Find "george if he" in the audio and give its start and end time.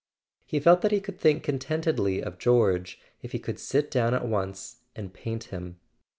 2.39-3.37